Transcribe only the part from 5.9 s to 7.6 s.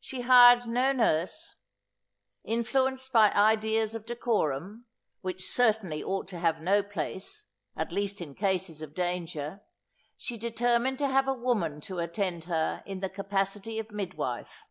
ought to have no place,